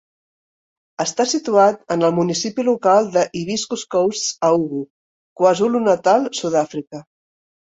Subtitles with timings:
[1.03, 4.81] Està situat en el Municipi Local de Hibiscus Coast a Ugu,
[5.43, 7.05] KwaZulu-Natal, Sudàfrica.